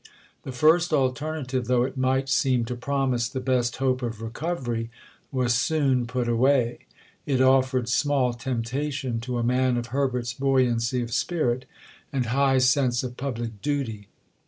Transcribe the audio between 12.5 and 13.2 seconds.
sense of